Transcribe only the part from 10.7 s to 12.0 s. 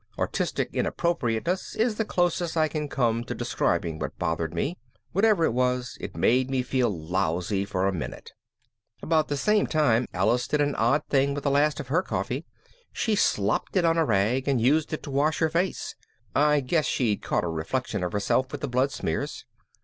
odd thing with the last of